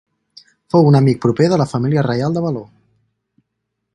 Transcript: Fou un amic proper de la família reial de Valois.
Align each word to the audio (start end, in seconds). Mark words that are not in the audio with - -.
Fou 0.75 0.87
un 0.91 0.97
amic 0.99 1.19
proper 1.25 1.51
de 1.51 1.59
la 1.63 1.69
família 1.75 2.05
reial 2.09 2.37
de 2.39 2.45
Valois. 2.47 3.45